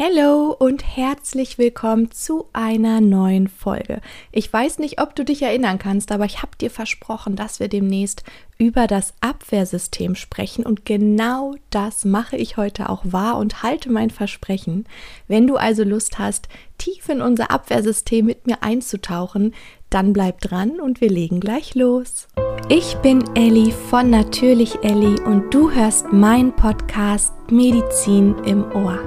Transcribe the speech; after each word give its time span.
Hallo 0.00 0.54
und 0.56 0.96
herzlich 0.96 1.58
willkommen 1.58 2.12
zu 2.12 2.46
einer 2.52 3.00
neuen 3.00 3.48
Folge. 3.48 4.00
Ich 4.30 4.52
weiß 4.52 4.78
nicht, 4.78 5.00
ob 5.00 5.16
du 5.16 5.24
dich 5.24 5.42
erinnern 5.42 5.80
kannst, 5.80 6.12
aber 6.12 6.24
ich 6.24 6.40
habe 6.40 6.56
dir 6.60 6.70
versprochen, 6.70 7.34
dass 7.34 7.58
wir 7.58 7.66
demnächst 7.66 8.22
über 8.58 8.86
das 8.86 9.14
Abwehrsystem 9.20 10.14
sprechen 10.14 10.64
und 10.64 10.84
genau 10.84 11.56
das 11.70 12.04
mache 12.04 12.36
ich 12.36 12.56
heute 12.56 12.90
auch 12.90 13.02
wahr 13.02 13.38
und 13.38 13.64
halte 13.64 13.90
mein 13.90 14.10
Versprechen. 14.10 14.86
Wenn 15.26 15.48
du 15.48 15.56
also 15.56 15.82
Lust 15.82 16.20
hast, 16.20 16.46
tief 16.78 17.08
in 17.08 17.20
unser 17.20 17.50
Abwehrsystem 17.50 18.24
mit 18.24 18.46
mir 18.46 18.62
einzutauchen, 18.62 19.52
dann 19.90 20.12
bleib 20.12 20.40
dran 20.40 20.78
und 20.78 21.00
wir 21.00 21.10
legen 21.10 21.40
gleich 21.40 21.74
los. 21.74 22.28
Ich 22.68 22.94
bin 22.98 23.24
Elli 23.34 23.72
von 23.90 24.10
Natürlich 24.10 24.76
Elli 24.84 25.20
und 25.22 25.52
du 25.52 25.72
hörst 25.72 26.12
meinen 26.12 26.54
Podcast 26.54 27.32
Medizin 27.50 28.36
im 28.44 28.62
Ohr. 28.70 29.00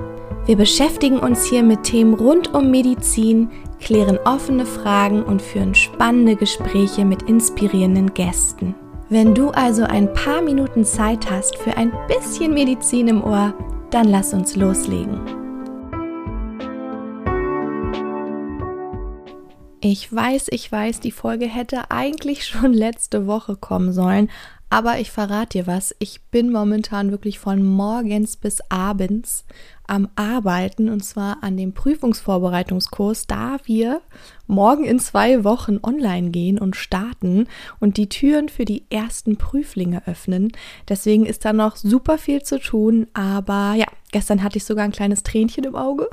Wir 0.48 0.58
beschäftigen 0.58 1.20
uns 1.20 1.46
hier 1.46 1.62
mit 1.62 1.84
Themen 1.84 2.16
rund 2.16 2.52
um 2.56 2.72
Medizin, 2.72 3.52
klären 3.80 4.18
offene 4.26 4.66
Fragen 4.66 5.22
und 5.22 5.40
führen 5.40 5.76
spannende 5.76 6.36
Gespräche 6.36 7.06
mit 7.06 7.24
inspirierenden 7.24 8.16
Gästen. 8.16 8.74
Wenn 9.08 9.36
du 9.36 9.52
also 9.52 9.84
ein 9.84 10.12
paar 10.14 10.42
Minuten 10.42 10.84
Zeit 10.84 11.30
hast 11.30 11.58
für 11.58 11.78
ein 11.78 11.92
bisschen 12.08 12.56
Medizin 12.56 13.08
im 13.08 13.24
Ohr, 13.24 13.54
dann 13.92 14.08
lass 14.08 14.34
uns 14.34 14.56
loslegen. 14.56 15.20
Ich 19.80 20.12
weiß, 20.12 20.48
ich 20.50 20.72
weiß, 20.72 21.02
die 21.02 21.12
Folge 21.12 21.46
hätte 21.46 21.92
eigentlich 21.92 22.46
schon 22.48 22.74
letzte 22.74 23.28
Woche 23.28 23.58
kommen 23.58 23.94
sollen, 23.94 24.32
aber 24.72 25.00
ich 25.00 25.12
verrate 25.12 25.60
dir 25.60 25.68
was, 25.68 25.94
ich 26.00 26.22
bin 26.32 26.50
momentan 26.50 27.12
wirklich 27.12 27.40
von 27.40 27.62
morgens 27.62 28.38
bis 28.38 28.62
abends 28.70 29.44
am 29.86 30.08
Arbeiten 30.16 30.88
und 30.88 31.04
zwar 31.04 31.44
an 31.44 31.58
dem 31.58 31.74
Prüfungsvorbereitungskurs, 31.74 33.28
da 33.28 33.58
wir 33.66 34.00
morgen 34.48 34.86
in 34.86 35.00
zwei 35.00 35.44
Wochen 35.44 35.80
online 35.84 36.30
gehen 36.30 36.58
und 36.58 36.78
starten 36.78 37.48
und 37.82 37.98
die 37.98 38.08
Türen 38.08 38.48
für 38.48 38.64
die 38.64 38.86
ersten 38.90 39.36
Prüflinge 39.36 40.08
öffnen. 40.08 40.54
Deswegen 40.88 41.26
ist 41.26 41.44
da 41.44 41.52
noch 41.52 41.76
super 41.76 42.18
viel 42.18 42.42
zu 42.42 42.58
tun, 42.58 43.08
aber 43.14 43.74
ja, 43.76 43.88
gestern 44.14 44.42
hatte 44.42 44.58
ich 44.58 44.64
sogar 44.64 44.86
ein 44.86 44.94
kleines 44.94 45.24
Tränchen 45.24 45.66
im 45.66 45.76
Auge. 45.76 46.08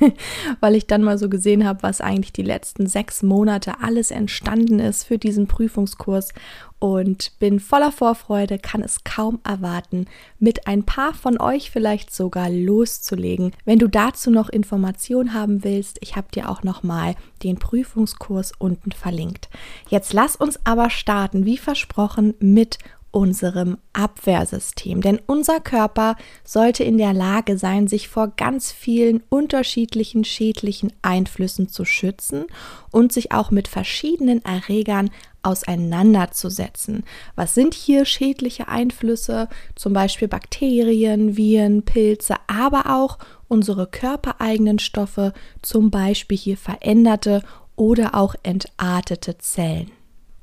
weil 0.60 0.74
ich 0.74 0.86
dann 0.86 1.02
mal 1.02 1.18
so 1.18 1.28
gesehen 1.28 1.66
habe, 1.66 1.82
was 1.82 2.00
eigentlich 2.00 2.32
die 2.32 2.42
letzten 2.42 2.86
sechs 2.86 3.22
Monate 3.22 3.80
alles 3.80 4.10
entstanden 4.10 4.80
ist 4.80 5.04
für 5.04 5.18
diesen 5.18 5.46
Prüfungskurs 5.46 6.32
und 6.78 7.32
bin 7.40 7.58
voller 7.58 7.90
Vorfreude, 7.90 8.58
kann 8.58 8.82
es 8.82 9.02
kaum 9.02 9.40
erwarten, 9.42 10.06
mit 10.38 10.66
ein 10.66 10.84
paar 10.84 11.12
von 11.12 11.40
euch 11.40 11.70
vielleicht 11.70 12.14
sogar 12.14 12.48
loszulegen. 12.50 13.52
Wenn 13.64 13.78
du 13.78 13.88
dazu 13.88 14.30
noch 14.30 14.48
Informationen 14.48 15.34
haben 15.34 15.64
willst, 15.64 15.98
ich 16.00 16.16
habe 16.16 16.28
dir 16.32 16.48
auch 16.48 16.62
noch 16.62 16.82
mal 16.82 17.14
den 17.42 17.58
Prüfungskurs 17.58 18.52
unten 18.58 18.92
verlinkt. 18.92 19.48
Jetzt 19.88 20.12
lass 20.12 20.36
uns 20.36 20.60
aber 20.64 20.90
starten, 20.90 21.44
wie 21.44 21.58
versprochen, 21.58 22.34
mit 22.38 22.78
unserem 23.10 23.78
Abwehrsystem. 23.92 25.00
Denn 25.00 25.20
unser 25.26 25.60
Körper 25.60 26.16
sollte 26.44 26.84
in 26.84 26.98
der 26.98 27.12
Lage 27.12 27.58
sein, 27.58 27.88
sich 27.88 28.08
vor 28.08 28.28
ganz 28.36 28.70
vielen 28.70 29.22
unterschiedlichen 29.28 30.24
schädlichen 30.24 30.92
Einflüssen 31.02 31.68
zu 31.68 31.84
schützen 31.84 32.46
und 32.90 33.12
sich 33.12 33.32
auch 33.32 33.50
mit 33.50 33.68
verschiedenen 33.68 34.44
Erregern 34.44 35.10
auseinanderzusetzen. 35.42 37.04
Was 37.34 37.54
sind 37.54 37.74
hier 37.74 38.04
schädliche 38.04 38.68
Einflüsse? 38.68 39.48
Zum 39.74 39.92
Beispiel 39.92 40.28
Bakterien, 40.28 41.36
Viren, 41.36 41.84
Pilze, 41.84 42.34
aber 42.46 42.94
auch 42.94 43.18
unsere 43.48 43.86
körpereigenen 43.86 44.78
Stoffe, 44.78 45.32
zum 45.62 45.90
Beispiel 45.90 46.36
hier 46.36 46.56
veränderte 46.56 47.42
oder 47.76 48.14
auch 48.14 48.34
entartete 48.42 49.38
Zellen. 49.38 49.90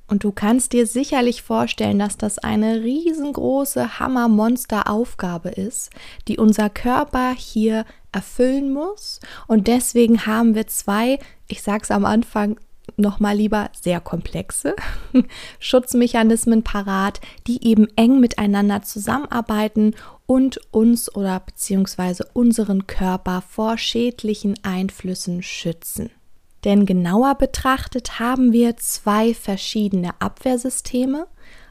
Und 0.07 0.23
du 0.23 0.31
kannst 0.31 0.73
dir 0.73 0.85
sicherlich 0.85 1.41
vorstellen, 1.41 1.97
dass 1.97 2.17
das 2.17 2.37
eine 2.37 2.83
riesengroße 2.83 3.99
Hammermonster-Aufgabe 3.99 5.49
ist, 5.49 5.89
die 6.27 6.37
unser 6.37 6.69
Körper 6.69 7.33
hier 7.35 7.85
erfüllen 8.11 8.71
muss. 8.71 9.19
Und 9.47 9.67
deswegen 9.67 10.25
haben 10.25 10.53
wir 10.53 10.67
zwei, 10.67 11.19
ich 11.47 11.63
sag's 11.63 11.89
am 11.89 12.05
Anfang 12.05 12.57
nochmal 12.97 13.35
lieber, 13.35 13.69
sehr 13.79 13.99
komplexe 13.99 14.75
Schutzmechanismen 15.59 16.63
parat, 16.63 17.19
die 17.47 17.65
eben 17.67 17.87
eng 17.95 18.19
miteinander 18.19 18.83
zusammenarbeiten 18.83 19.95
und 20.27 20.59
uns 20.71 21.13
oder 21.13 21.39
beziehungsweise 21.39 22.27
unseren 22.33 22.87
Körper 22.87 23.41
vor 23.41 23.77
schädlichen 23.77 24.55
Einflüssen 24.63 25.43
schützen. 25.43 26.11
Denn 26.65 26.85
genauer 26.85 27.35
betrachtet 27.35 28.19
haben 28.19 28.51
wir 28.51 28.75
zwei 28.77 29.33
verschiedene 29.33 30.19
Abwehrsysteme. 30.19 31.27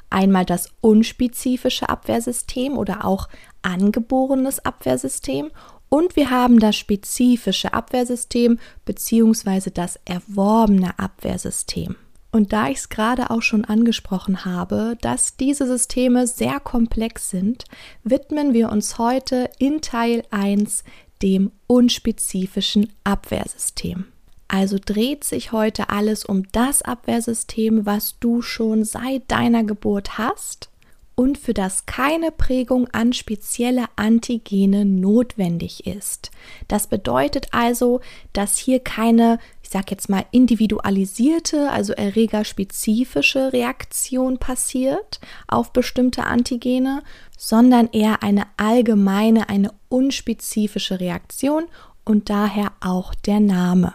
Einmal 0.09 0.45
das 0.45 0.71
unspezifische 0.81 1.89
Abwehrsystem 1.89 2.79
oder 2.79 3.05
auch 3.05 3.29
angeborenes 3.63 4.65
Abwehrsystem 4.65 5.51
und 5.89 6.17
wir 6.17 6.31
haben 6.31 6.61
das 6.61 6.77
spezifische 6.77 7.73
Abwehrsystem 7.73 8.59
bzw. 8.85 9.71
das 9.73 9.99
erworbene 10.05 10.99
Abwehrsystem. 10.99 11.97
Und 12.33 12.53
da 12.53 12.69
ich 12.69 12.79
es 12.79 12.89
gerade 12.89 13.31
auch 13.31 13.43
schon 13.43 13.65
angesprochen 13.65 14.45
habe, 14.45 14.97
dass 15.01 15.37
diese 15.37 15.69
Systeme 15.69 16.27
sehr 16.27 16.59
komplex 16.59 17.31
sind, 17.31 17.65
widmen 18.03 18.55
wir 18.55 18.71
uns 18.71 18.99
heute 18.99 19.51
in 19.59 19.83
Teil 19.83 20.25
1 20.31 20.83
dem 21.23 21.53
unspezifischen 21.69 22.93
Abwehrsystem. 23.05 24.07
Also 24.49 24.79
dreht 24.85 25.25
sich 25.25 25.53
heute 25.53 25.89
alles 25.89 26.25
um 26.25 26.45
das 26.53 26.83
Abwehrsystem, 26.83 27.87
was 27.87 28.19
du 28.21 28.43
schon 28.43 28.85
seit 28.85 29.31
deiner 29.31 29.65
Geburt 29.65 30.19
hast 30.19 30.71
und 31.17 31.39
für 31.39 31.55
das 31.55 31.87
keine 31.87 32.31
Prägung 32.33 32.89
an 32.89 33.13
spezielle 33.13 33.85
Antigene 33.97 34.85
notwendig 34.85 35.87
ist. 35.87 36.31
Das 36.67 36.89
bedeutet 36.89 37.49
also, 37.53 38.01
dass 38.33 38.59
hier 38.59 38.81
keine, 38.81 39.39
ich 39.63 39.71
sage 39.71 39.87
jetzt 39.91 40.09
mal, 40.09 40.25
individualisierte, 40.33 41.71
also 41.71 41.93
erregerspezifische 41.93 43.53
Reaktion 43.53 44.39
passiert 44.39 45.21
auf 45.47 45.73
bestimmte 45.73 46.25
Antigene, 46.25 47.03
sondern 47.39 47.89
eher 47.93 48.23
eine 48.23 48.47
allgemeine, 48.57 49.49
eine 49.49 49.73
unspezifische 49.89 50.99
Reaktion 50.99 51.65
und 52.05 52.29
daher 52.29 52.73
auch 52.81 53.15
der 53.15 53.41
Name. 53.41 53.95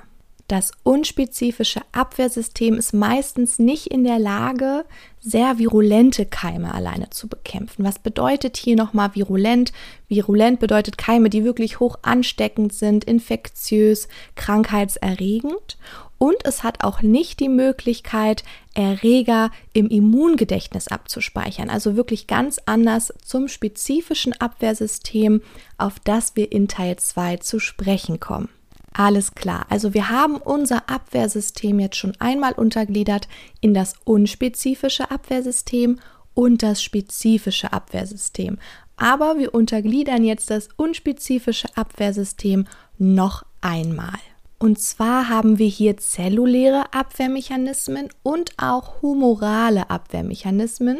Das 0.49 0.71
unspezifische 0.81 1.81
Abwehrsystem 1.91 2.73
ist 2.73 2.91
meistens 2.91 3.59
nicht 3.59 3.85
in 3.85 4.03
der 4.03 4.17
Lage, 4.17 4.83
sehr 5.19 5.59
virulente 5.59 6.25
Keime 6.25 6.73
alleine 6.73 7.11
zu 7.11 7.27
bekämpfen. 7.27 7.85
Was 7.85 7.99
bedeutet 7.99 8.57
hier 8.57 8.75
nochmal 8.75 9.13
virulent? 9.13 9.71
Virulent 10.07 10.59
bedeutet 10.59 10.97
Keime, 10.97 11.29
die 11.29 11.43
wirklich 11.43 11.79
hoch 11.79 11.99
ansteckend 12.01 12.73
sind, 12.73 13.03
infektiös, 13.03 14.07
krankheitserregend. 14.33 15.77
Und 16.17 16.37
es 16.45 16.63
hat 16.63 16.83
auch 16.83 17.03
nicht 17.03 17.39
die 17.41 17.47
Möglichkeit, 17.47 18.43
Erreger 18.73 19.51
im 19.73 19.87
Immungedächtnis 19.87 20.87
abzuspeichern. 20.87 21.69
Also 21.69 21.95
wirklich 21.95 22.25
ganz 22.25 22.59
anders 22.65 23.13
zum 23.23 23.49
spezifischen 23.49 24.33
Abwehrsystem, 24.33 25.43
auf 25.77 25.99
das 25.99 26.35
wir 26.35 26.51
in 26.51 26.67
Teil 26.67 26.95
2 26.95 27.37
zu 27.37 27.59
sprechen 27.59 28.19
kommen. 28.19 28.49
Alles 28.91 29.35
klar. 29.35 29.65
Also 29.69 29.93
wir 29.93 30.09
haben 30.09 30.37
unser 30.37 30.89
Abwehrsystem 30.89 31.79
jetzt 31.79 31.97
schon 31.97 32.13
einmal 32.19 32.53
untergliedert 32.53 33.27
in 33.61 33.73
das 33.73 33.93
unspezifische 34.03 35.11
Abwehrsystem 35.11 35.99
und 36.33 36.63
das 36.63 36.81
spezifische 36.81 37.71
Abwehrsystem. 37.71 38.57
Aber 38.97 39.37
wir 39.37 39.53
untergliedern 39.53 40.23
jetzt 40.23 40.49
das 40.49 40.69
unspezifische 40.75 41.69
Abwehrsystem 41.75 42.65
noch 42.97 43.45
einmal. 43.61 44.19
Und 44.61 44.77
zwar 44.77 45.29
haben 45.29 45.57
wir 45.57 45.67
hier 45.67 45.95
zelluläre 45.95 46.93
Abwehrmechanismen 46.93 48.09
und 48.23 48.51
auch 48.57 49.01
humorale 49.01 49.89
Abwehrmechanismen. 49.89 50.99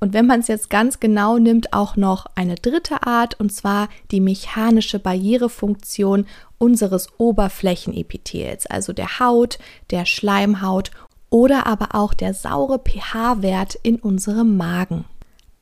Und 0.00 0.14
wenn 0.14 0.26
man 0.26 0.40
es 0.40 0.48
jetzt 0.48 0.68
ganz 0.68 0.98
genau 0.98 1.38
nimmt, 1.38 1.72
auch 1.72 1.94
noch 1.94 2.26
eine 2.34 2.56
dritte 2.56 3.06
Art, 3.06 3.38
und 3.38 3.52
zwar 3.52 3.88
die 4.10 4.20
mechanische 4.20 4.98
Barrierefunktion 4.98 6.26
unseres 6.58 7.08
Oberflächenepithels, 7.18 8.66
also 8.66 8.92
der 8.92 9.20
Haut, 9.20 9.60
der 9.90 10.04
Schleimhaut 10.04 10.90
oder 11.30 11.68
aber 11.68 11.94
auch 11.94 12.14
der 12.14 12.34
saure 12.34 12.80
pH-Wert 12.80 13.78
in 13.82 13.96
unserem 14.00 14.56
Magen. 14.56 15.04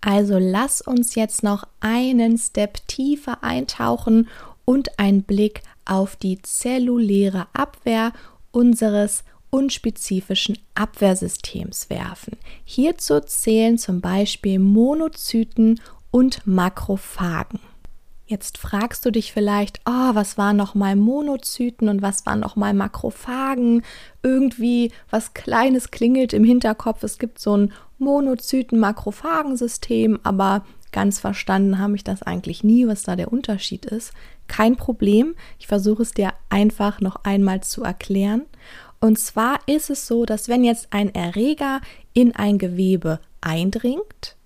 Also 0.01 0.39
lass 0.39 0.81
uns 0.81 1.15
jetzt 1.17 1.43
noch 1.43 1.67
einen 1.81 2.39
Step 2.39 2.87
tiefer 2.87 3.43
eintauchen 3.43 4.29
und 4.65 4.99
einen 4.99 5.23
Blick 5.23 5.63
auf 5.87 6.17
die 6.17 6.43
zelluläre 6.43 7.47
Abwehr 7.53 8.13
unseres 8.51 9.25
unspezifischen 9.51 10.59
Abwehrsystems 10.75 11.89
werfen. 11.89 12.37
Hierzu 12.65 13.21
zählen 13.21 13.79
zum 13.79 14.01
Beispiel 14.01 14.59
Monozyten 14.59 15.81
und 16.11 16.47
Makrophagen. 16.47 17.61
Jetzt 18.29 18.59
fragst 18.59 19.07
du 19.07 19.13
dich 19.13 19.33
vielleicht, 19.33 19.79
oh, 19.87 20.11
was 20.15 20.37
waren 20.37 20.57
noch 20.57 20.75
mal 20.75 20.97
Monozyten 20.97 21.89
und 21.89 22.03
was 22.03 22.27
waren 22.27 22.41
noch 22.41 22.57
mal 22.57 22.75
Makrophagen? 22.75 23.83
Irgendwie 24.23 24.91
was 25.11 25.33
Kleines 25.33 25.93
klingelt 25.93 26.33
im 26.33 26.43
Hinterkopf. 26.43 27.05
Es 27.05 27.19
gibt 27.19 27.39
so 27.39 27.57
ein 27.57 27.73
Monozyten-Makrophagen-System, 27.99 30.19
aber 30.25 30.67
ganz 30.91 31.21
verstanden 31.21 31.79
habe 31.79 31.95
ich 31.95 32.03
das 32.03 32.23
eigentlich 32.23 32.65
nie, 32.65 32.89
was 32.89 33.05
da 33.05 33.15
der 33.15 33.33
Unterschied 33.33 33.87
ist. 33.87 34.13
Kein 34.47 34.77
Problem. 34.77 35.35
Ich 35.59 35.67
versuche 35.67 36.03
es 36.03 36.13
dir 36.13 36.33
einfach 36.49 37.01
noch 37.01 37.17
einmal 37.25 37.63
zu 37.63 37.83
erklären. 37.83 38.43
Und 39.01 39.19
zwar 39.19 39.59
ist 39.67 39.91
es 39.91 40.07
so, 40.07 40.25
dass 40.25 40.49
wenn 40.49 40.65
jetzt 40.65 40.89
ein 40.91 41.15
Erreger 41.15 41.81
in 42.13 42.35
ein 42.35 42.59
Gewebe 42.59 43.21
eindringt, 43.41 44.37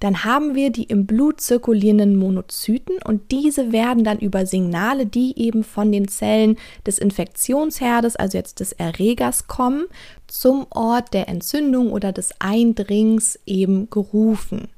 dann 0.00 0.24
haben 0.24 0.54
wir 0.54 0.70
die 0.70 0.84
im 0.84 1.06
Blut 1.06 1.40
zirkulierenden 1.40 2.16
Monozyten 2.16 2.96
und 3.04 3.30
diese 3.30 3.72
werden 3.72 4.04
dann 4.04 4.18
über 4.18 4.44
Signale, 4.44 5.06
die 5.06 5.38
eben 5.38 5.64
von 5.64 5.92
den 5.92 6.08
Zellen 6.08 6.58
des 6.86 6.98
Infektionsherdes, 6.98 8.14
also 8.16 8.36
jetzt 8.36 8.60
des 8.60 8.72
Erregers 8.72 9.46
kommen, 9.46 9.86
zum 10.26 10.66
Ort 10.68 11.14
der 11.14 11.28
Entzündung 11.28 11.90
oder 11.90 12.12
des 12.12 12.38
Eindringens 12.38 13.38
eben 13.46 13.88
gerufen. 13.88 14.68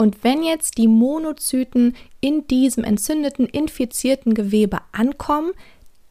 Und 0.00 0.24
wenn 0.24 0.42
jetzt 0.42 0.78
die 0.78 0.88
Monozyten 0.88 1.94
in 2.22 2.46
diesem 2.46 2.84
entzündeten, 2.84 3.44
infizierten 3.44 4.32
Gewebe 4.32 4.78
ankommen, 4.92 5.52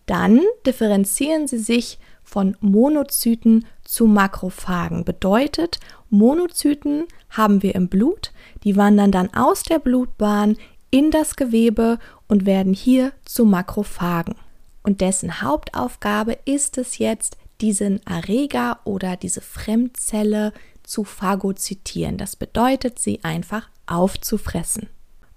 dann 0.06 0.42
differenzieren 0.64 1.48
sie 1.48 1.58
sich 1.58 1.98
von 2.24 2.56
Monozyten 2.60 3.66
zu 3.84 4.06
Makrophagen. 4.06 5.06
Bedeutet, 5.06 5.80
Monozyten 6.12 7.06
haben 7.32 7.64
wir 7.64 7.74
im 7.74 7.88
Blut, 7.88 8.32
die 8.64 8.76
wandern 8.76 9.12
dann 9.12 9.34
aus 9.34 9.64
der 9.64 9.80
Blutbahn 9.80 10.58
in 10.92 11.10
das 11.10 11.36
Gewebe 11.36 11.98
und 12.28 12.46
werden 12.46 12.76
hier 12.76 13.12
zu 13.26 13.44
Makrophagen. 13.44 14.36
Und 14.84 15.02
dessen 15.02 15.42
Hauptaufgabe 15.42 16.38
ist 16.46 16.78
es 16.78 17.00
jetzt, 17.00 17.38
diesen 17.60 18.06
Erreger 18.06 18.82
oder 18.84 19.18
diese 19.18 19.42
Fremdzelle 19.42 20.54
zu 20.90 21.04
phagozytieren. 21.04 22.18
Das 22.18 22.36
bedeutet, 22.36 23.00
sie 23.00 23.24
einfach 23.24 23.70
aufzufressen. 23.86 24.90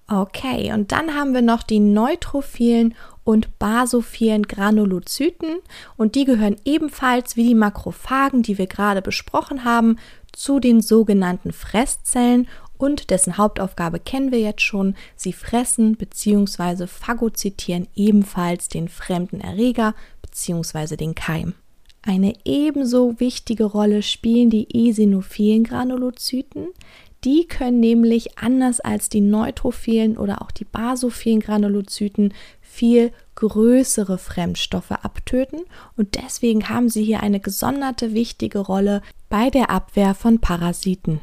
Okay, 0.08 0.72
und 0.72 0.92
dann 0.92 1.14
haben 1.14 1.32
wir 1.32 1.42
noch 1.42 1.62
die 1.62 1.78
neutrophilen 1.78 2.94
und 3.24 3.58
basophilen 3.58 4.42
Granulozyten 4.42 5.60
und 5.96 6.16
die 6.16 6.24
gehören 6.24 6.56
ebenfalls 6.64 7.36
wie 7.36 7.46
die 7.46 7.54
Makrophagen, 7.54 8.42
die 8.42 8.58
wir 8.58 8.66
gerade 8.66 9.00
besprochen 9.00 9.64
haben, 9.64 9.98
zu 10.32 10.58
den 10.58 10.80
sogenannten 10.80 11.52
Fresszellen 11.52 12.48
und 12.78 13.10
dessen 13.10 13.38
Hauptaufgabe 13.38 14.00
kennen 14.00 14.32
wir 14.32 14.40
jetzt 14.40 14.62
schon. 14.62 14.96
Sie 15.14 15.32
fressen 15.32 15.96
bzw. 15.96 16.86
phagozytieren 16.86 17.86
ebenfalls 17.94 18.68
den 18.68 18.88
fremden 18.88 19.40
Erreger 19.40 19.94
bzw. 20.20 20.96
den 20.96 21.14
Keim. 21.14 21.54
Eine 22.02 22.34
ebenso 22.44 23.20
wichtige 23.20 23.64
Rolle 23.64 24.02
spielen 24.02 24.50
die 24.50 24.66
eosinophilen 24.72 25.62
Granulozyten. 25.62 26.68
Die 27.24 27.46
können 27.46 27.78
nämlich 27.78 28.36
anders 28.38 28.80
als 28.80 29.08
die 29.08 29.20
neutrophilen 29.20 30.16
oder 30.16 30.42
auch 30.42 30.50
die 30.50 30.64
basophilen 30.64 31.38
Granulozyten 31.38 32.34
viel 32.60 33.12
größere 33.36 34.18
Fremdstoffe 34.18 34.90
abtöten 34.90 35.60
und 35.96 36.16
deswegen 36.16 36.68
haben 36.68 36.88
sie 36.88 37.04
hier 37.04 37.22
eine 37.22 37.38
gesonderte 37.38 38.12
wichtige 38.12 38.58
Rolle 38.58 39.02
bei 39.28 39.50
der 39.50 39.70
Abwehr 39.70 40.14
von 40.14 40.40
Parasiten. 40.40 41.20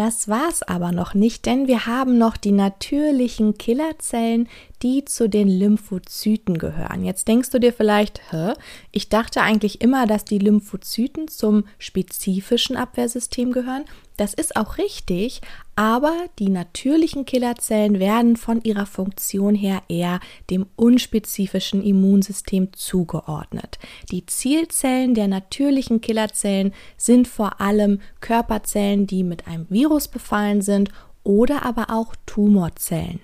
Das 0.00 0.28
war's 0.28 0.62
aber 0.62 0.92
noch 0.92 1.12
nicht, 1.12 1.44
denn 1.44 1.68
wir 1.68 1.84
haben 1.84 2.16
noch 2.16 2.38
die 2.38 2.52
natürlichen 2.52 3.58
Killerzellen, 3.58 4.48
die 4.82 5.04
zu 5.04 5.28
den 5.28 5.46
Lymphozyten 5.46 6.56
gehören. 6.56 7.04
Jetzt 7.04 7.28
denkst 7.28 7.50
du 7.50 7.60
dir 7.60 7.74
vielleicht, 7.74 8.32
hä? 8.32 8.54
Ich 8.92 9.10
dachte 9.10 9.42
eigentlich 9.42 9.82
immer, 9.82 10.06
dass 10.06 10.24
die 10.24 10.38
Lymphozyten 10.38 11.28
zum 11.28 11.64
spezifischen 11.78 12.78
Abwehrsystem 12.78 13.52
gehören. 13.52 13.84
Das 14.20 14.34
ist 14.34 14.54
auch 14.54 14.76
richtig, 14.76 15.40
aber 15.76 16.12
die 16.38 16.50
natürlichen 16.50 17.24
Killerzellen 17.24 17.98
werden 17.98 18.36
von 18.36 18.60
ihrer 18.60 18.84
Funktion 18.84 19.54
her 19.54 19.80
eher 19.88 20.20
dem 20.50 20.66
unspezifischen 20.76 21.82
Immunsystem 21.82 22.74
zugeordnet. 22.74 23.78
Die 24.10 24.26
Zielzellen 24.26 25.14
der 25.14 25.26
natürlichen 25.26 26.02
Killerzellen 26.02 26.74
sind 26.98 27.28
vor 27.28 27.62
allem 27.62 28.02
Körperzellen, 28.20 29.06
die 29.06 29.24
mit 29.24 29.46
einem 29.46 29.64
Virus 29.70 30.06
befallen 30.06 30.60
sind 30.60 30.90
oder 31.24 31.64
aber 31.64 31.86
auch 31.88 32.14
Tumorzellen. 32.26 33.20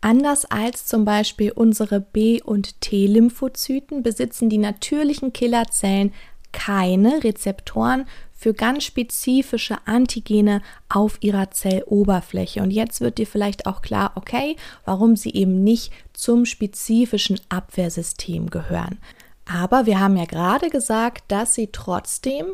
Anders 0.00 0.46
als 0.46 0.86
zum 0.86 1.04
Beispiel 1.04 1.52
unsere 1.52 2.00
B- 2.00 2.40
und 2.40 2.80
T-Lymphozyten 2.80 4.02
besitzen 4.02 4.48
die 4.48 4.56
natürlichen 4.56 5.34
Killerzellen 5.34 6.14
keine 6.52 7.22
Rezeptoren 7.24 8.06
für 8.32 8.54
ganz 8.54 8.84
spezifische 8.84 9.76
Antigene 9.84 10.62
auf 10.88 11.18
ihrer 11.20 11.50
Zelloberfläche. 11.50 12.62
Und 12.62 12.70
jetzt 12.70 13.00
wird 13.00 13.18
dir 13.18 13.26
vielleicht 13.26 13.66
auch 13.66 13.82
klar, 13.82 14.12
okay, 14.14 14.56
warum 14.84 15.14
sie 15.16 15.34
eben 15.34 15.62
nicht 15.62 15.92
zum 16.14 16.46
spezifischen 16.46 17.38
Abwehrsystem 17.50 18.48
gehören. 18.48 18.98
Aber 19.44 19.84
wir 19.84 20.00
haben 20.00 20.16
ja 20.16 20.26
gerade 20.26 20.70
gesagt, 20.70 21.24
dass 21.28 21.54
sie 21.54 21.68
trotzdem 21.72 22.46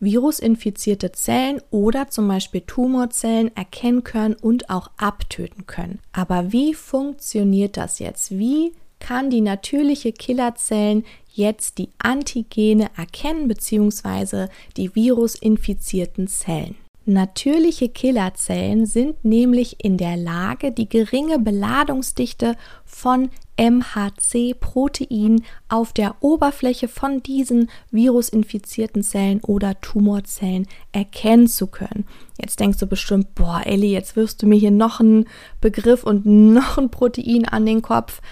virusinfizierte 0.00 1.12
Zellen 1.12 1.60
oder 1.70 2.08
zum 2.08 2.28
Beispiel 2.28 2.60
Tumorzellen 2.60 3.54
erkennen 3.56 4.04
können 4.04 4.34
und 4.34 4.70
auch 4.70 4.90
abtöten 4.96 5.66
können. 5.66 5.98
Aber 6.12 6.52
wie 6.52 6.74
funktioniert 6.74 7.76
das 7.76 7.98
jetzt? 7.98 8.38
Wie 8.38 8.72
kann 9.00 9.30
die 9.30 9.40
natürliche 9.40 10.12
Killerzellen 10.12 11.04
jetzt 11.34 11.78
die 11.78 11.90
Antigene 11.98 12.90
erkennen 12.96 13.48
bzw. 13.48 14.48
die 14.76 14.94
virusinfizierten 14.94 16.28
Zellen. 16.28 16.76
Natürliche 17.06 17.90
Killerzellen 17.90 18.86
sind 18.86 19.26
nämlich 19.26 19.84
in 19.84 19.98
der 19.98 20.16
Lage, 20.16 20.72
die 20.72 20.88
geringe 20.88 21.38
Beladungsdichte 21.38 22.56
von 22.86 23.28
MHC-Protein 23.58 25.42
auf 25.68 25.92
der 25.92 26.16
Oberfläche 26.20 26.88
von 26.88 27.22
diesen 27.22 27.70
virusinfizierten 27.90 29.02
Zellen 29.02 29.40
oder 29.42 29.78
Tumorzellen 29.82 30.66
erkennen 30.92 31.46
zu 31.46 31.66
können. 31.66 32.06
Jetzt 32.40 32.58
denkst 32.58 32.78
du 32.78 32.86
bestimmt, 32.86 33.34
boah, 33.34 33.60
Ellie, 33.64 33.92
jetzt 33.92 34.16
wirfst 34.16 34.42
du 34.42 34.46
mir 34.46 34.58
hier 34.58 34.70
noch 34.70 35.00
einen 35.00 35.26
Begriff 35.60 36.04
und 36.04 36.24
noch 36.24 36.78
ein 36.78 36.90
Protein 36.90 37.44
an 37.44 37.66
den 37.66 37.82
Kopf. 37.82 38.22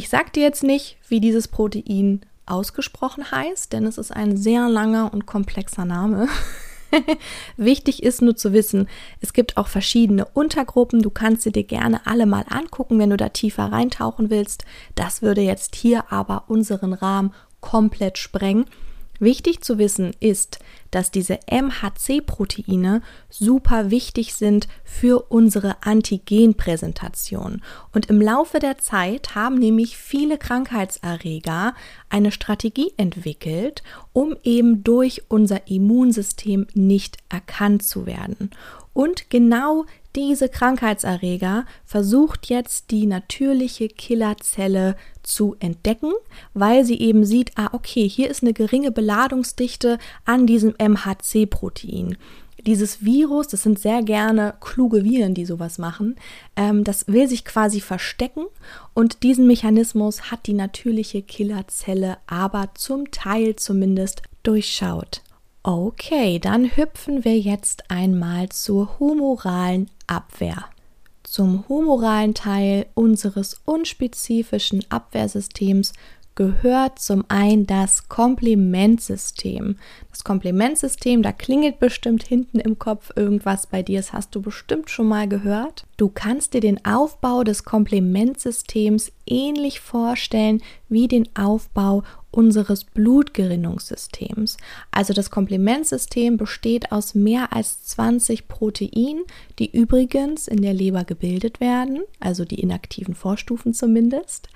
Ich 0.00 0.08
sage 0.08 0.30
dir 0.30 0.42
jetzt 0.42 0.62
nicht, 0.62 0.96
wie 1.08 1.20
dieses 1.20 1.46
Protein 1.46 2.22
ausgesprochen 2.46 3.30
heißt, 3.30 3.70
denn 3.70 3.84
es 3.84 3.98
ist 3.98 4.10
ein 4.10 4.34
sehr 4.34 4.66
langer 4.66 5.12
und 5.12 5.26
komplexer 5.26 5.84
Name. 5.84 6.26
Wichtig 7.58 8.02
ist 8.02 8.22
nur 8.22 8.34
zu 8.34 8.54
wissen, 8.54 8.88
es 9.20 9.34
gibt 9.34 9.58
auch 9.58 9.68
verschiedene 9.68 10.24
Untergruppen. 10.24 11.02
Du 11.02 11.10
kannst 11.10 11.42
sie 11.42 11.52
dir 11.52 11.64
gerne 11.64 12.06
alle 12.06 12.24
mal 12.24 12.46
angucken, 12.48 12.98
wenn 12.98 13.10
du 13.10 13.18
da 13.18 13.28
tiefer 13.28 13.64
reintauchen 13.64 14.30
willst. 14.30 14.64
Das 14.94 15.20
würde 15.20 15.42
jetzt 15.42 15.76
hier 15.76 16.10
aber 16.10 16.44
unseren 16.48 16.94
Rahmen 16.94 17.34
komplett 17.60 18.16
sprengen. 18.16 18.64
Wichtig 19.18 19.60
zu 19.60 19.76
wissen 19.76 20.12
ist, 20.18 20.60
dass 20.90 21.10
diese 21.10 21.38
MHC-Proteine 21.50 23.02
super 23.28 23.90
wichtig 23.90 24.34
sind 24.34 24.68
für 24.84 25.30
unsere 25.30 25.82
Antigenpräsentation. 25.82 27.62
Und 27.92 28.06
im 28.06 28.20
Laufe 28.20 28.58
der 28.58 28.78
Zeit 28.78 29.34
haben 29.34 29.56
nämlich 29.56 29.96
viele 29.96 30.38
Krankheitserreger 30.38 31.74
eine 32.08 32.32
Strategie 32.32 32.92
entwickelt, 32.96 33.82
um 34.12 34.36
eben 34.42 34.82
durch 34.84 35.22
unser 35.28 35.68
Immunsystem 35.68 36.66
nicht 36.74 37.18
erkannt 37.28 37.82
zu 37.84 38.06
werden. 38.06 38.50
Und 38.92 39.30
genau 39.30 39.84
diese 40.16 40.48
Krankheitserreger 40.48 41.64
versucht 41.84 42.48
jetzt 42.48 42.90
die 42.90 43.06
natürliche 43.06 43.88
Killerzelle 43.88 44.96
zu 45.22 45.54
entdecken, 45.60 46.12
weil 46.52 46.84
sie 46.84 46.98
eben 46.98 47.24
sieht, 47.24 47.52
ah, 47.54 47.70
okay, 47.72 48.08
hier 48.08 48.28
ist 48.28 48.42
eine 48.42 48.52
geringe 48.52 48.90
Beladungsdichte 48.90 49.98
an 50.24 50.46
diesem 50.46 50.74
MHC-Protein. 50.80 52.16
Dieses 52.66 53.04
Virus, 53.04 53.48
das 53.48 53.62
sind 53.62 53.78
sehr 53.78 54.02
gerne 54.02 54.54
kluge 54.60 55.04
Viren, 55.04 55.34
die 55.34 55.46
sowas 55.46 55.78
machen, 55.78 56.16
ähm, 56.56 56.84
das 56.84 57.06
will 57.08 57.28
sich 57.28 57.44
quasi 57.44 57.80
verstecken 57.80 58.44
und 58.92 59.22
diesen 59.22 59.46
Mechanismus 59.46 60.30
hat 60.30 60.46
die 60.46 60.52
natürliche 60.52 61.22
Killerzelle 61.22 62.18
aber 62.26 62.70
zum 62.74 63.10
Teil 63.10 63.56
zumindest 63.56 64.22
durchschaut. 64.42 65.22
Okay, 65.62 66.38
dann 66.38 66.76
hüpfen 66.76 67.24
wir 67.24 67.38
jetzt 67.38 67.90
einmal 67.90 68.48
zur 68.48 68.98
humoralen 68.98 69.90
Abwehr. 70.06 70.64
Zum 71.22 71.68
humoralen 71.68 72.34
Teil 72.34 72.86
unseres 72.94 73.60
unspezifischen 73.64 74.84
Abwehrsystems 74.88 75.92
gehört 76.34 76.98
zum 76.98 77.24
einen 77.28 77.66
das 77.66 78.08
Komplementsystem. 78.08 79.76
Das 80.10 80.24
Komplementsystem, 80.24 81.22
da 81.22 81.32
klingelt 81.32 81.78
bestimmt 81.78 82.22
hinten 82.22 82.60
im 82.60 82.78
Kopf 82.78 83.10
irgendwas 83.16 83.66
bei 83.66 83.82
dir, 83.82 83.98
das 83.98 84.12
hast 84.12 84.34
du 84.34 84.42
bestimmt 84.42 84.90
schon 84.90 85.08
mal 85.08 85.28
gehört. 85.28 85.84
Du 85.96 86.08
kannst 86.08 86.54
dir 86.54 86.60
den 86.60 86.84
Aufbau 86.84 87.44
des 87.44 87.64
Komplementsystems 87.64 89.12
ähnlich 89.26 89.80
vorstellen 89.80 90.62
wie 90.88 91.08
den 91.08 91.28
Aufbau 91.36 92.02
unseres 92.30 92.84
Blutgerinnungssystems. 92.84 94.56
Also 94.90 95.12
das 95.12 95.30
Komplementsystem 95.30 96.36
besteht 96.36 96.92
aus 96.92 97.14
mehr 97.14 97.52
als 97.52 97.82
20 97.84 98.48
Proteinen, 98.48 99.24
die 99.58 99.70
übrigens 99.70 100.48
in 100.48 100.62
der 100.62 100.74
Leber 100.74 101.04
gebildet 101.04 101.60
werden, 101.60 102.00
also 102.20 102.44
die 102.44 102.60
inaktiven 102.60 103.14
Vorstufen 103.14 103.74
zumindest, 103.74 104.48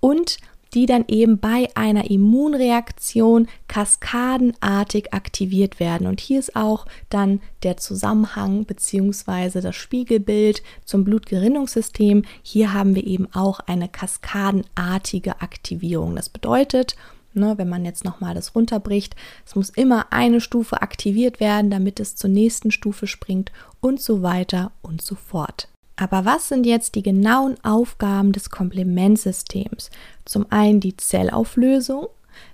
und 0.00 0.38
die 0.74 0.86
dann 0.86 1.04
eben 1.08 1.38
bei 1.38 1.68
einer 1.74 2.10
Immunreaktion 2.10 3.48
kaskadenartig 3.68 5.12
aktiviert 5.12 5.80
werden. 5.80 6.06
Und 6.06 6.20
hier 6.20 6.38
ist 6.38 6.56
auch 6.56 6.86
dann 7.10 7.40
der 7.62 7.76
Zusammenhang 7.76 8.64
bzw. 8.64 9.60
das 9.60 9.76
Spiegelbild 9.76 10.62
zum 10.84 11.04
Blutgerinnungssystem. 11.04 12.24
Hier 12.42 12.72
haben 12.72 12.94
wir 12.94 13.06
eben 13.06 13.28
auch 13.34 13.60
eine 13.60 13.88
kaskadenartige 13.88 15.40
Aktivierung. 15.40 16.16
Das 16.16 16.28
bedeutet, 16.28 16.96
Ne, 17.36 17.58
wenn 17.58 17.68
man 17.68 17.84
jetzt 17.84 18.02
nochmal 18.02 18.34
das 18.34 18.54
runterbricht, 18.54 19.14
es 19.44 19.54
muss 19.54 19.68
immer 19.68 20.10
eine 20.10 20.40
Stufe 20.40 20.80
aktiviert 20.80 21.38
werden, 21.38 21.70
damit 21.70 22.00
es 22.00 22.16
zur 22.16 22.30
nächsten 22.30 22.70
Stufe 22.70 23.06
springt 23.06 23.52
und 23.82 24.00
so 24.00 24.22
weiter 24.22 24.72
und 24.80 25.02
so 25.02 25.16
fort. 25.16 25.68
Aber 25.96 26.24
was 26.24 26.48
sind 26.48 26.66
jetzt 26.66 26.94
die 26.94 27.02
genauen 27.02 27.56
Aufgaben 27.64 28.32
des 28.32 28.50
Komplementsystems? 28.50 29.90
Zum 30.24 30.46
einen 30.50 30.80
die 30.80 30.96
Zellauflösung, 30.96 32.08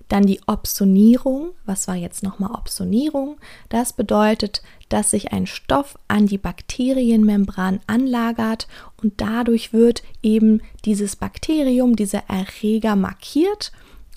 dann 0.08 0.26
die 0.26 0.40
Opsonierung. 0.46 1.50
Was 1.64 1.88
war 1.88 1.96
jetzt 1.96 2.22
nochmal 2.22 2.52
Opsonierung? 2.52 3.38
Das 3.68 3.92
bedeutet, 3.92 4.62
dass 4.88 5.10
sich 5.10 5.32
ein 5.32 5.46
Stoff 5.46 5.98
an 6.06 6.26
die 6.26 6.38
Bakterienmembran 6.38 7.80
anlagert 7.86 8.68
und 9.02 9.20
dadurch 9.20 9.72
wird 9.72 10.02
eben 10.22 10.60
dieses 10.84 11.16
Bakterium, 11.16 11.96
dieser 11.96 12.24
Erreger 12.28 12.94
markiert 12.94 13.72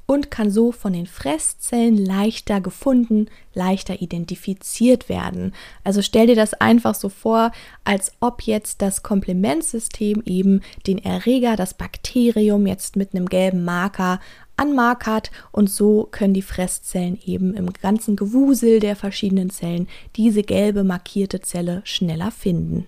und 0.05 0.29
kann 0.31 0.51
so 0.51 0.71
von 0.71 0.93
den 0.93 1.07
Fresszellen 1.07 1.97
leichter 1.97 2.61
gefunden, 2.61 3.27
leichter 3.53 4.01
identifiziert 4.01 5.09
werden. 5.09 5.53
Also 5.83 6.01
stell 6.01 6.27
dir 6.27 6.35
das 6.35 6.53
einfach 6.53 6.95
so 6.95 7.09
vor, 7.09 7.51
als 7.83 8.11
ob 8.19 8.41
jetzt 8.43 8.81
das 8.81 9.03
Komplementsystem 9.03 10.21
eben 10.25 10.61
den 10.85 10.99
Erreger, 10.99 11.55
das 11.55 11.73
Bakterium 11.73 12.67
jetzt 12.67 12.95
mit 12.95 13.13
einem 13.13 13.27
gelben 13.27 13.63
Marker 13.63 14.19
anmarkert 14.57 15.31
und 15.51 15.69
so 15.69 16.07
können 16.11 16.33
die 16.33 16.41
Fresszellen 16.41 17.19
eben 17.25 17.53
im 17.55 17.73
ganzen 17.73 18.15
Gewusel 18.15 18.79
der 18.79 18.95
verschiedenen 18.95 19.49
Zellen 19.49 19.87
diese 20.15 20.43
gelbe 20.43 20.83
markierte 20.83 21.41
Zelle 21.41 21.81
schneller 21.83 22.31
finden. 22.31 22.85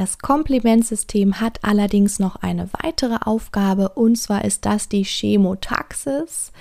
Das 0.00 0.16
Komplementsystem 0.16 1.42
hat 1.42 1.58
allerdings 1.60 2.18
noch 2.20 2.36
eine 2.36 2.70
weitere 2.72 3.18
Aufgabe 3.22 3.90
und 3.90 4.16
zwar 4.16 4.46
ist 4.46 4.64
das 4.64 4.88
die 4.88 5.04
Chemotaxis, 5.04 6.52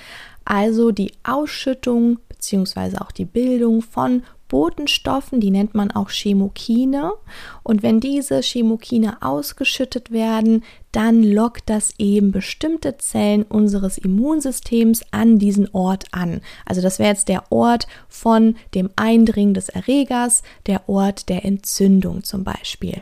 also 0.43 0.91
die 0.91 1.13
Ausschüttung 1.24 2.19
bzw. 2.27 2.98
auch 2.98 3.13
die 3.13 3.24
Bildung 3.24 3.81
von 3.81 4.24
Botenstoffen, 4.50 5.39
die 5.39 5.51
nennt 5.51 5.74
man 5.74 5.89
auch 5.89 6.10
Chemokine. 6.10 7.13
Und 7.63 7.81
wenn 7.81 8.01
diese 8.01 8.41
Chemokine 8.41 9.22
ausgeschüttet 9.22 10.12
werden, 10.12 10.65
dann 10.91 11.24
lockt 11.24 11.69
das 11.69 11.93
eben 11.98 12.34
bestimmte 12.34 12.98
Zellen 12.98 13.43
unseres 13.43 13.98
Immunsystems 13.98 15.05
an 15.12 15.39
diesen 15.39 15.69
Ort 15.74 16.08
an. 16.12 16.41
Also 16.65 16.81
das 16.81 17.00
wäre 17.00 17.12
jetzt 17.12 17.29
der 17.29 17.50
Ort 17.53 17.88
von 18.10 18.58
dem 18.75 18.89
Eindringen 18.98 19.53
des 19.53 19.69
Erregers, 19.69 20.43
der 20.65 20.89
Ort 20.89 21.29
der 21.29 21.46
Entzündung 21.46 22.25
zum 22.25 22.43
Beispiel. 22.43 23.01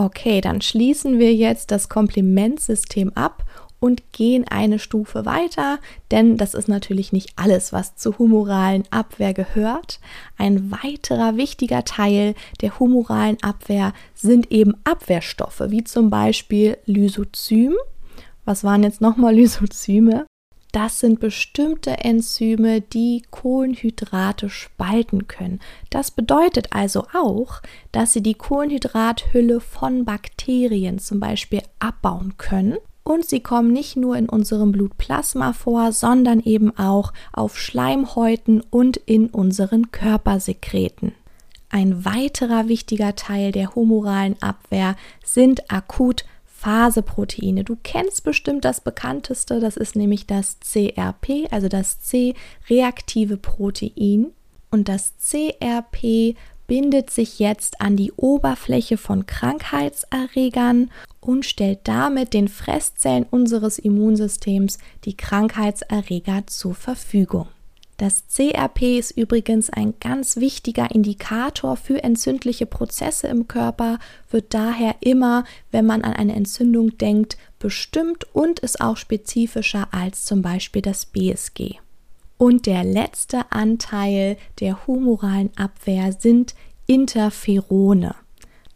Okay, 0.00 0.40
dann 0.40 0.60
schließen 0.60 1.18
wir 1.18 1.34
jetzt 1.34 1.72
das 1.72 1.88
Komplimentsystem 1.88 3.10
ab 3.16 3.42
und 3.80 4.12
gehen 4.12 4.46
eine 4.46 4.78
Stufe 4.78 5.26
weiter, 5.26 5.80
denn 6.12 6.36
das 6.36 6.54
ist 6.54 6.68
natürlich 6.68 7.10
nicht 7.10 7.32
alles, 7.34 7.72
was 7.72 7.96
zur 7.96 8.16
humoralen 8.16 8.84
Abwehr 8.90 9.34
gehört. 9.34 9.98
Ein 10.36 10.70
weiterer 10.70 11.36
wichtiger 11.36 11.84
Teil 11.84 12.36
der 12.60 12.78
humoralen 12.78 13.38
Abwehr 13.42 13.92
sind 14.14 14.52
eben 14.52 14.74
Abwehrstoffe, 14.84 15.64
wie 15.66 15.82
zum 15.82 16.10
Beispiel 16.10 16.78
Lysozym. 16.86 17.74
Was 18.44 18.62
waren 18.62 18.84
jetzt 18.84 19.00
nochmal 19.00 19.34
Lysozyme? 19.36 20.26
Das 20.72 20.98
sind 20.98 21.18
bestimmte 21.18 21.92
Enzyme, 22.04 22.82
die 22.82 23.22
Kohlenhydrate 23.30 24.50
spalten 24.50 25.26
können. 25.26 25.60
Das 25.88 26.10
bedeutet 26.10 26.68
also 26.72 27.04
auch, 27.14 27.62
dass 27.90 28.12
sie 28.12 28.22
die 28.22 28.34
Kohlenhydrathülle 28.34 29.60
von 29.60 30.04
Bakterien 30.04 30.98
zum 30.98 31.20
Beispiel 31.20 31.62
abbauen 31.78 32.34
können. 32.36 32.76
Und 33.02 33.24
sie 33.24 33.40
kommen 33.40 33.72
nicht 33.72 33.96
nur 33.96 34.16
in 34.16 34.28
unserem 34.28 34.70
Blutplasma 34.70 35.54
vor, 35.54 35.92
sondern 35.92 36.40
eben 36.40 36.76
auch 36.76 37.14
auf 37.32 37.58
Schleimhäuten 37.58 38.62
und 38.68 38.98
in 38.98 39.28
unseren 39.28 39.90
Körpersekreten. 39.90 41.12
Ein 41.70 42.04
weiterer 42.04 42.68
wichtiger 42.68 43.16
Teil 43.16 43.52
der 43.52 43.74
humoralen 43.74 44.36
Abwehr 44.42 44.96
sind 45.24 45.70
akut 45.70 46.26
Phaseproteine. 46.58 47.62
Du 47.62 47.76
kennst 47.82 48.24
bestimmt 48.24 48.64
das 48.64 48.80
bekannteste, 48.80 49.60
das 49.60 49.76
ist 49.76 49.94
nämlich 49.94 50.26
das 50.26 50.58
CRP, 50.60 51.46
also 51.52 51.68
das 51.68 52.00
C-reaktive 52.00 53.36
Protein. 53.36 54.32
Und 54.70 54.88
das 54.88 55.14
CRP 55.18 56.34
bindet 56.66 57.10
sich 57.10 57.38
jetzt 57.38 57.80
an 57.80 57.96
die 57.96 58.12
Oberfläche 58.12 58.96
von 58.96 59.24
Krankheitserregern 59.24 60.90
und 61.20 61.46
stellt 61.46 61.80
damit 61.84 62.34
den 62.34 62.48
Fresszellen 62.48 63.24
unseres 63.30 63.78
Immunsystems 63.78 64.78
die 65.04 65.16
Krankheitserreger 65.16 66.46
zur 66.46 66.74
Verfügung. 66.74 67.46
Das 67.98 68.28
CRP 68.28 68.96
ist 68.96 69.10
übrigens 69.10 69.70
ein 69.70 69.94
ganz 69.98 70.36
wichtiger 70.36 70.88
Indikator 70.92 71.76
für 71.76 72.04
entzündliche 72.04 72.64
Prozesse 72.64 73.26
im 73.26 73.48
Körper, 73.48 73.98
wird 74.30 74.54
daher 74.54 74.94
immer, 75.00 75.42
wenn 75.72 75.84
man 75.84 76.02
an 76.02 76.12
eine 76.12 76.36
Entzündung 76.36 76.96
denkt, 76.96 77.36
bestimmt 77.58 78.32
und 78.32 78.60
ist 78.60 78.80
auch 78.80 78.96
spezifischer 78.96 79.88
als 79.90 80.24
zum 80.24 80.42
Beispiel 80.42 80.80
das 80.80 81.06
BSG. 81.06 81.74
Und 82.36 82.66
der 82.66 82.84
letzte 82.84 83.50
Anteil 83.50 84.36
der 84.60 84.86
humoralen 84.86 85.50
Abwehr 85.56 86.12
sind 86.12 86.54
Interferone. 86.86 88.14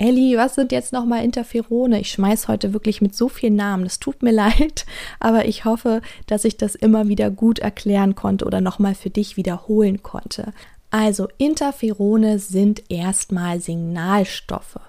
Elli, 0.03 0.37
was 0.37 0.57
sind 0.57 0.73
jetzt 0.73 0.93
nochmal 0.93 1.23
Interferone? 1.23 2.01
Ich 2.01 2.11
schmeiß 2.11 2.49
heute 2.49 2.73
wirklich 2.73 3.01
mit 3.03 3.15
so 3.15 3.29
vielen 3.29 3.55
Namen. 3.55 3.87
Es 3.87 4.01
tut 4.01 4.21
mir 4.21 4.33
leid, 4.33 4.85
aber 5.21 5.45
ich 5.45 5.65
hoffe, 5.65 6.03
dass 6.27 6.45
ich 6.45 6.57
das 6.57 6.75
immer 6.75 7.07
wieder 7.07 7.31
gut 7.31 7.61
erklären 7.61 8.17
konnte 8.17 8.45
oder 8.45 8.61
nochmal 8.61 8.97
für 8.97 9.11
dich 9.11 9.37
wiederholen 9.37 10.03
konnte. 10.03 10.55
Also 10.91 11.29
Interferone 11.39 12.41
sind 12.41 12.83
erstmal 12.91 13.61
Signalstoffe. 13.61 14.81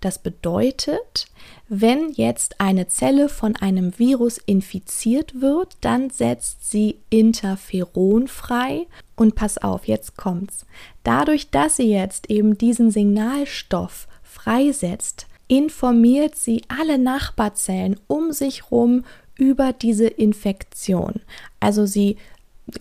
Das 0.00 0.18
bedeutet, 0.18 1.28
wenn 1.70 2.10
jetzt 2.10 2.60
eine 2.60 2.88
Zelle 2.88 3.30
von 3.30 3.56
einem 3.56 3.98
Virus 3.98 4.36
infiziert 4.36 5.40
wird, 5.40 5.78
dann 5.80 6.10
setzt 6.10 6.70
sie 6.70 6.98
Interferon 7.08 8.28
frei. 8.28 8.86
Und 9.16 9.34
pass 9.34 9.56
auf, 9.56 9.88
jetzt 9.88 10.18
kommt's. 10.18 10.66
Dadurch, 11.04 11.50
dass 11.50 11.78
sie 11.78 11.90
jetzt 11.90 12.30
eben 12.30 12.58
diesen 12.58 12.90
Signalstoff 12.90 14.06
freisetzt, 14.38 15.26
informiert 15.48 16.36
sie 16.36 16.62
alle 16.68 16.98
Nachbarzellen 16.98 17.98
um 18.06 18.32
sich 18.32 18.64
herum 18.64 19.04
über 19.36 19.72
diese 19.72 20.06
Infektion. 20.06 21.20
Also 21.60 21.86
sie 21.86 22.16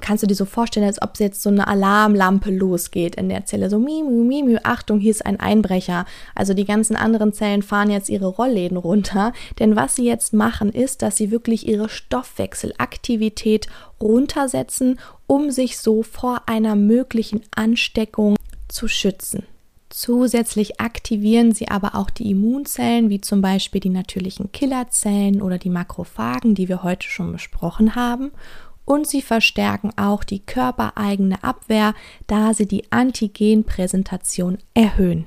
kannst 0.02 0.22
du 0.22 0.28
dir 0.28 0.36
so 0.36 0.46
vorstellen, 0.46 0.86
als 0.86 1.02
ob 1.02 1.18
jetzt 1.20 1.42
so 1.42 1.50
eine 1.50 1.68
Alarmlampe 1.68 2.52
losgeht 2.52 3.16
in 3.16 3.30
der 3.30 3.46
Zelle. 3.46 3.70
So, 3.70 3.80
mimü, 3.80 4.24
mimü, 4.24 4.58
Achtung, 4.64 5.00
hier 5.00 5.12
ist 5.12 5.26
ein 5.26 5.40
Einbrecher. 5.40 6.06
Also 6.36 6.54
die 6.54 6.66
ganzen 6.66 6.98
anderen 6.98 7.32
Zellen 7.32 7.62
fahren 7.62 7.90
jetzt 7.90 8.10
ihre 8.10 8.28
Rollläden 8.28 8.78
runter. 8.78 9.32
Denn 9.60 9.78
was 9.78 9.96
sie 9.96 10.06
jetzt 10.06 10.34
machen, 10.34 10.74
ist, 10.74 11.02
dass 11.02 11.16
sie 11.16 11.32
wirklich 11.32 11.68
ihre 11.68 11.88
Stoffwechselaktivität 11.88 13.68
runtersetzen, 14.02 15.00
um 15.26 15.52
sich 15.52 15.78
so 15.78 16.04
vor 16.04 16.44
einer 16.48 16.76
möglichen 16.76 17.42
Ansteckung 17.56 18.36
zu 18.68 18.90
schützen. 18.90 19.44
Zusätzlich 19.98 20.80
aktivieren 20.80 21.54
sie 21.54 21.70
aber 21.70 21.96
auch 21.96 22.12
die 22.12 22.30
Immunzellen, 22.30 23.10
wie 23.10 23.20
zum 23.20 23.42
Beispiel 23.42 23.82
die 23.82 23.90
natürlichen 23.90 24.52
Killerzellen 24.52 25.42
oder 25.42 25.58
die 25.58 25.72
Makrophagen, 25.72 26.54
die 26.54 26.70
wir 26.70 26.84
heute 26.84 27.08
schon 27.10 27.32
besprochen 27.32 27.96
haben. 27.96 28.30
Und 28.86 29.08
sie 29.08 29.24
verstärken 29.24 29.90
auch 29.98 30.24
die 30.24 30.46
körpereigene 30.46 31.44
Abwehr, 31.44 31.96
da 32.28 32.54
sie 32.54 32.68
die 32.68 32.92
Antigenpräsentation 32.92 34.60
erhöhen. 34.76 35.26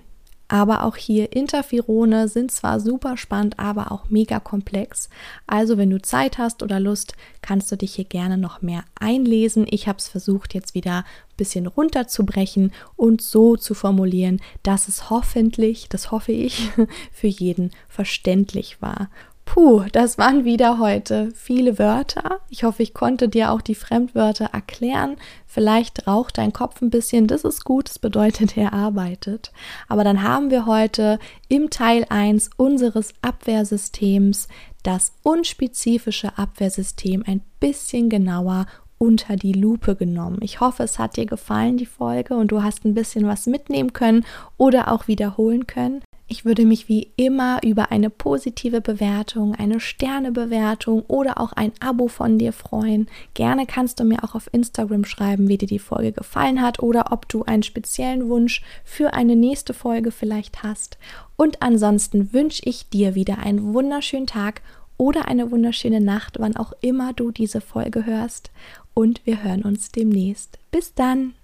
Aber 0.53 0.83
auch 0.83 0.97
hier 0.97 1.33
Interferone 1.33 2.27
sind 2.27 2.51
zwar 2.51 2.81
super 2.81 3.17
spannend, 3.17 3.61
aber 3.61 3.93
auch 3.93 4.11
mega 4.11 4.41
komplex. 4.41 5.09
Also 5.47 5.79
wenn 5.79 5.91
du 5.91 6.03
Zeit 6.03 6.39
hast 6.39 6.65
oder 6.65 6.81
Lust, 6.81 7.15
kannst 7.41 7.71
du 7.71 7.77
dich 7.77 7.95
hier 7.95 8.05
gerne 8.05 8.37
noch 8.37 8.61
mehr 8.61 8.83
einlesen. 8.99 9.65
Ich 9.71 9.87
habe 9.87 9.99
es 9.99 10.09
versucht 10.09 10.53
jetzt 10.53 10.75
wieder 10.75 10.99
ein 10.99 11.37
bisschen 11.37 11.69
runterzubrechen 11.69 12.73
und 12.97 13.23
so 13.23 13.57
zu 13.57 13.75
formulieren, 13.75 14.43
dass 14.65 14.89
es 14.89 15.09
hoffentlich, 15.09 15.89
das 15.89 16.11
hoffe 16.11 16.33
ich, 16.33 16.69
für 17.13 17.29
jeden 17.29 17.71
verständlich 17.89 18.83
war. 18.83 19.09
Puh, 19.53 19.83
das 19.91 20.17
waren 20.17 20.45
wieder 20.45 20.79
heute 20.79 21.33
viele 21.35 21.77
Wörter. 21.81 22.39
Ich 22.51 22.63
hoffe, 22.63 22.85
ich 22.85 22.95
konnte 22.95 23.29
dir 23.29 23.51
auch 23.51 23.63
die 23.63 23.75
Fremdwörter 23.75 24.45
erklären. 24.53 25.17
Vielleicht 25.45 26.07
raucht 26.07 26.39
dein 26.39 26.53
Kopf 26.53 26.81
ein 26.81 26.91
bisschen, 26.91 27.27
das 27.27 27.43
ist 27.43 27.65
gut, 27.65 27.89
das 27.89 27.99
bedeutet, 27.99 28.57
er 28.57 28.73
arbeitet. 28.73 29.51
Aber 29.89 30.05
dann 30.05 30.23
haben 30.23 30.53
wir 30.53 30.67
heute 30.67 31.19
im 31.49 31.69
Teil 31.69 32.07
1 32.09 32.51
unseres 32.59 33.13
Abwehrsystems 33.23 34.47
das 34.85 35.15
unspezifische 35.25 36.39
Abwehrsystem 36.39 37.25
ein 37.27 37.41
bisschen 37.59 38.09
genauer 38.09 38.67
unter 38.99 39.35
die 39.35 39.53
Lupe 39.53 39.97
genommen. 39.97 40.39
Ich 40.43 40.61
hoffe, 40.61 40.85
es 40.85 41.01
hat 41.01 41.17
dir 41.17 41.27
gefallen, 41.27 41.77
die 41.77 41.87
Folge, 41.87 42.35
und 42.35 42.53
du 42.53 42.63
hast 42.63 42.85
ein 42.85 42.95
bisschen 42.95 43.27
was 43.27 43.47
mitnehmen 43.47 43.93
können 43.93 44.25
oder 44.59 44.93
auch 44.93 45.09
wiederholen 45.09 45.67
können. 45.67 46.03
Ich 46.33 46.45
würde 46.45 46.65
mich 46.65 46.89
wie 46.89 47.11
immer 47.17 47.59
über 47.65 47.91
eine 47.91 48.09
positive 48.09 48.81
Bewertung, 48.81 49.57
eine 49.57 49.81
Sternebewertung 49.81 51.03
oder 51.09 51.41
auch 51.41 51.53
ein 51.53 51.73
Abo 51.81 52.07
von 52.07 52.39
dir 52.39 52.53
freuen. 52.53 53.09
Gerne 53.35 53.67
kannst 53.67 53.99
du 53.99 54.05
mir 54.05 54.23
auch 54.23 54.37
auf 54.37 54.49
Instagram 54.53 55.05
schreiben, 55.05 55.49
wie 55.49 55.59
dir 55.59 55.67
die 55.67 55.81
Folge 55.81 56.13
gefallen 56.13 56.63
hat 56.63 56.79
oder 56.79 57.11
ob 57.11 57.29
du 57.29 57.43
einen 57.43 57.65
speziellen 57.65 58.29
Wunsch 58.29 58.63
für 58.85 59.13
eine 59.13 59.35
nächste 59.35 59.75
Folge 59.75 60.13
vielleicht 60.13 60.63
hast. 60.63 60.99
Und 61.35 61.63
ansonsten 61.63 62.33
wünsche 62.33 62.63
ich 62.65 62.89
dir 62.89 63.17
wieder 63.17 63.41
einen 63.41 63.75
wunderschönen 63.75 64.29
Tag 64.29 64.63
oder 64.99 65.27
eine 65.27 65.51
wunderschöne 65.51 66.01
Nacht, 66.01 66.37
wann 66.39 66.55
auch 66.57 66.73
immer 66.81 67.13
du 67.13 67.33
diese 67.33 67.61
Folge 67.61 68.07
hörst. 68.07 68.53
Und 68.95 69.21
wir 69.27 69.43
hören 69.43 69.63
uns 69.63 69.91
demnächst. 69.91 70.61
Bis 70.71 70.95
dann! 70.95 71.35